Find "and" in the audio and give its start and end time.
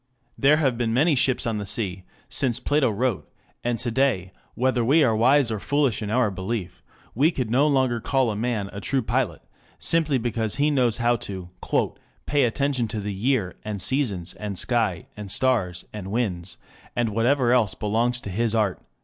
3.63-3.77, 13.63-13.79, 14.33-14.57, 15.15-15.29, 15.93-16.07, 16.95-17.09